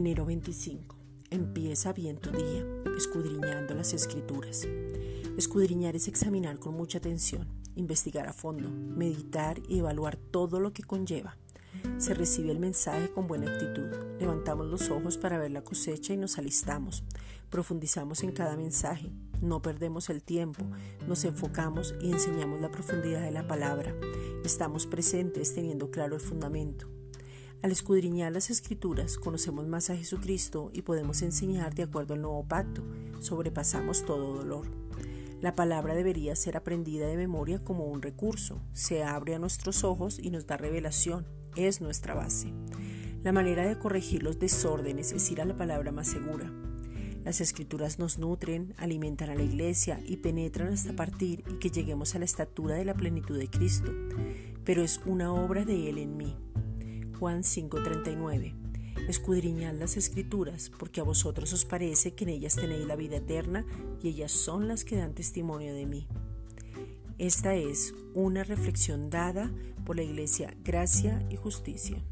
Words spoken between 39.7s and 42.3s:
ojos y nos da revelación. Es nuestra